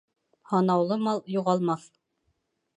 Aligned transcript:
Һанаулы 0.53 0.97
мал 1.09 1.23
юғалмаҫ. 1.35 1.89